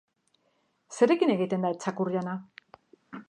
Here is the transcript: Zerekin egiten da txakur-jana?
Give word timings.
Zerekin 0.95 1.33
egiten 1.35 1.67
da 1.67 1.71
txakur-jana? 1.85 2.35